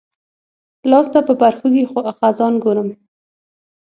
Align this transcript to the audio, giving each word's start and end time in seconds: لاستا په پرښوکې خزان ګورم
لاستا 0.91 1.19
په 1.27 1.33
پرښوکې 1.41 1.83
خزان 2.19 2.53
ګورم 2.63 2.89